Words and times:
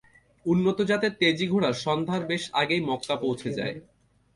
উন্নত 0.45 0.79
জাতের 0.89 1.13
তেজি 1.19 1.45
ঘোড়া 1.47 1.71
সন্ধ্যার 1.83 2.23
বেশ 2.25 2.43
আগেই 2.53 2.81
মক্কা 2.89 3.15
পৌঁছে 3.15 3.49
যায়। 3.57 3.75